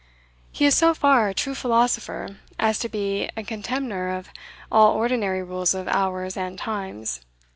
[0.51, 4.29] He is so far a true philosopher, as to be a contemner of
[4.71, 7.21] all ordinary rules of hours and times.